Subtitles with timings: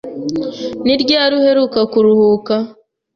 [0.85, 2.53] Ni ryari uheruka kuruhuka?